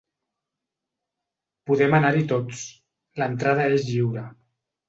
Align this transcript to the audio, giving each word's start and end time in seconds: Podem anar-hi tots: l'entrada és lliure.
Podem 1.71 1.97
anar-hi 1.99 2.25
tots: 2.33 2.65
l'entrada 3.23 3.71
és 3.79 3.89
lliure. 3.93 4.29